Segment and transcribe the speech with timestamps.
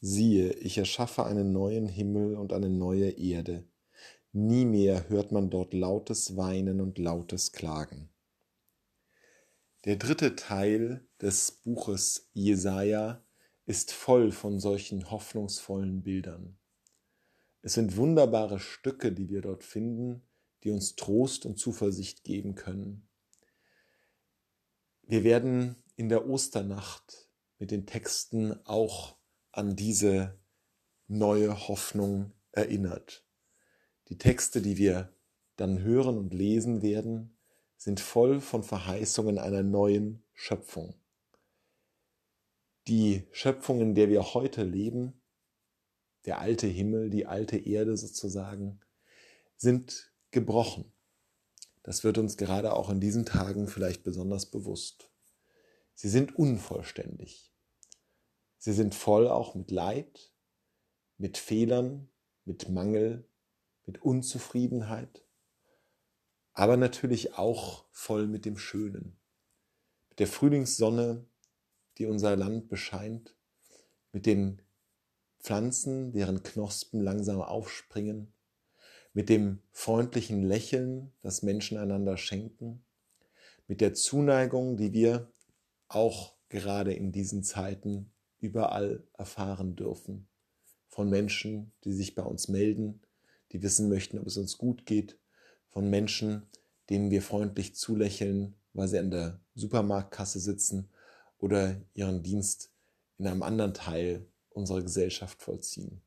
[0.00, 3.64] Siehe, ich erschaffe einen neuen Himmel und eine neue Erde.
[4.32, 8.10] Nie mehr hört man dort lautes Weinen und lautes Klagen.
[9.84, 13.22] Der dritte Teil des Buches Jesaja
[13.66, 16.58] ist voll von solchen hoffnungsvollen Bildern.
[17.62, 20.22] Es sind wunderbare Stücke, die wir dort finden,
[20.62, 23.08] die uns Trost und Zuversicht geben können.
[25.02, 29.16] Wir werden in der Osternacht mit den Texten auch
[29.56, 30.36] an diese
[31.06, 33.24] neue Hoffnung erinnert.
[34.08, 35.14] Die Texte, die wir
[35.56, 37.36] dann hören und lesen werden,
[37.76, 40.94] sind voll von Verheißungen einer neuen Schöpfung.
[42.88, 45.22] Die Schöpfung, in der wir heute leben,
[46.24, 48.80] der alte Himmel, die alte Erde sozusagen,
[49.56, 50.92] sind gebrochen.
[51.84, 55.10] Das wird uns gerade auch in diesen Tagen vielleicht besonders bewusst.
[55.94, 57.53] Sie sind unvollständig.
[58.64, 60.32] Sie sind voll auch mit Leid,
[61.18, 62.08] mit Fehlern,
[62.46, 63.28] mit Mangel,
[63.84, 65.22] mit Unzufriedenheit,
[66.54, 69.20] aber natürlich auch voll mit dem Schönen,
[70.08, 71.26] mit der Frühlingssonne,
[71.98, 73.36] die unser Land bescheint,
[74.12, 74.62] mit den
[75.40, 78.32] Pflanzen, deren Knospen langsam aufspringen,
[79.12, 82.82] mit dem freundlichen Lächeln, das Menschen einander schenken,
[83.66, 85.30] mit der Zuneigung, die wir
[85.86, 88.13] auch gerade in diesen Zeiten
[88.44, 90.28] überall erfahren dürfen.
[90.88, 93.00] Von Menschen, die sich bei uns melden,
[93.52, 95.18] die wissen möchten, ob es uns gut geht.
[95.70, 96.46] Von Menschen,
[96.90, 100.88] denen wir freundlich zulächeln, weil sie an der Supermarktkasse sitzen
[101.38, 102.70] oder ihren Dienst
[103.18, 106.00] in einem anderen Teil unserer Gesellschaft vollziehen.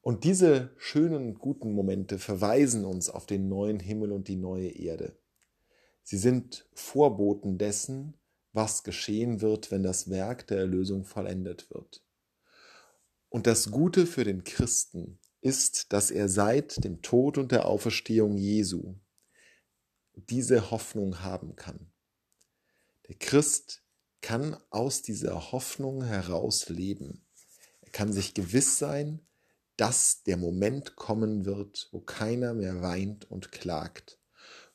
[0.00, 5.16] Und diese schönen, guten Momente verweisen uns auf den neuen Himmel und die neue Erde.
[6.02, 8.14] Sie sind Vorboten dessen,
[8.52, 12.04] was geschehen wird, wenn das Werk der Erlösung vollendet wird.
[13.28, 18.36] Und das Gute für den Christen ist, dass er seit dem Tod und der Auferstehung
[18.36, 18.94] Jesu
[20.14, 21.90] diese Hoffnung haben kann.
[23.08, 23.82] Der Christ
[24.20, 27.26] kann aus dieser Hoffnung heraus leben.
[27.80, 29.26] Er kann sich gewiss sein,
[29.76, 34.20] dass der Moment kommen wird, wo keiner mehr weint und klagt,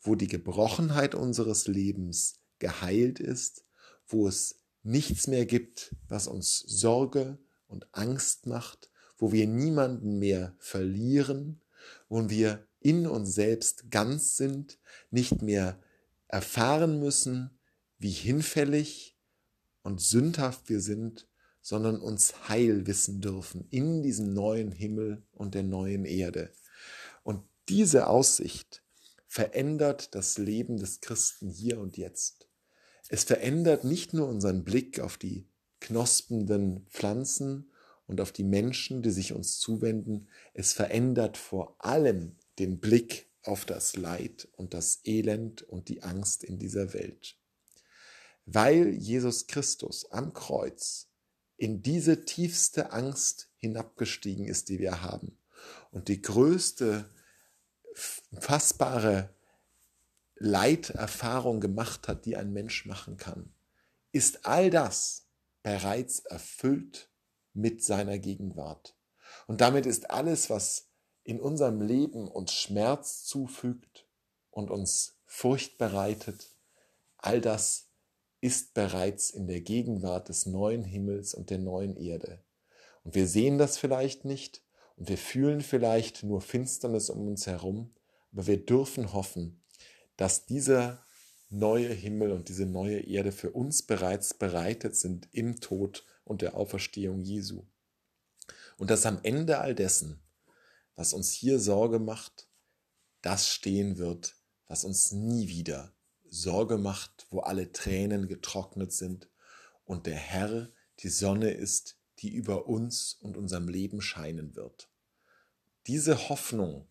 [0.00, 3.64] wo die Gebrochenheit unseres Lebens geheilt ist
[4.06, 10.54] wo es nichts mehr gibt, was uns Sorge und Angst macht, wo wir niemanden mehr
[10.58, 11.60] verlieren,
[12.08, 14.78] wo wir in uns selbst ganz sind,
[15.10, 15.80] nicht mehr
[16.28, 17.58] erfahren müssen,
[17.98, 19.16] wie hinfällig
[19.82, 21.26] und sündhaft wir sind,
[21.62, 26.52] sondern uns heil wissen dürfen in diesem neuen Himmel und der neuen Erde.
[27.22, 28.82] Und diese Aussicht
[29.26, 32.48] verändert das Leben des Christen hier und jetzt.
[33.08, 35.46] Es verändert nicht nur unseren Blick auf die
[35.80, 37.70] knospenden Pflanzen
[38.06, 43.64] und auf die Menschen, die sich uns zuwenden, es verändert vor allem den Blick auf
[43.64, 47.36] das Leid und das Elend und die Angst in dieser Welt.
[48.46, 51.08] Weil Jesus Christus am Kreuz
[51.56, 55.38] in diese tiefste Angst hinabgestiegen ist, die wir haben
[55.90, 57.08] und die größte
[57.94, 59.33] fassbare
[60.44, 63.54] Leiterfahrung gemacht hat, die ein Mensch machen kann,
[64.12, 65.26] ist all das
[65.62, 67.10] bereits erfüllt
[67.54, 68.94] mit seiner Gegenwart.
[69.46, 70.90] Und damit ist alles, was
[71.22, 74.06] in unserem Leben uns Schmerz zufügt
[74.50, 76.54] und uns Furcht bereitet,
[77.16, 77.88] all das
[78.42, 82.44] ist bereits in der Gegenwart des neuen Himmels und der neuen Erde.
[83.02, 84.62] Und wir sehen das vielleicht nicht
[84.96, 87.94] und wir fühlen vielleicht nur Finsternis um uns herum,
[88.32, 89.63] aber wir dürfen hoffen,
[90.16, 91.04] dass dieser
[91.50, 96.56] neue Himmel und diese neue Erde für uns bereits bereitet sind im Tod und der
[96.56, 97.64] Auferstehung Jesu.
[98.76, 100.20] Und dass am Ende all dessen,
[100.96, 102.48] was uns hier Sorge macht,
[103.22, 104.36] das stehen wird,
[104.66, 105.94] was uns nie wieder
[106.28, 109.30] Sorge macht, wo alle Tränen getrocknet sind
[109.84, 110.70] und der Herr
[111.00, 114.88] die Sonne ist, die über uns und unserem Leben scheinen wird.
[115.86, 116.88] Diese Hoffnung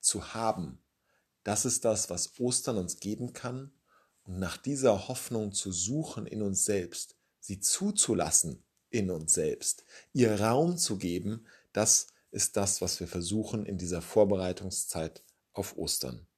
[0.00, 0.82] zu haben,
[1.50, 3.72] das ist das, was Ostern uns geben kann.
[4.22, 10.40] Und nach dieser Hoffnung zu suchen in uns selbst, sie zuzulassen in uns selbst, ihr
[10.40, 16.28] Raum zu geben, das ist das, was wir versuchen in dieser Vorbereitungszeit auf Ostern.